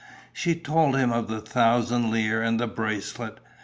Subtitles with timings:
[0.33, 3.37] She told him of the thousand lire and the bracelet.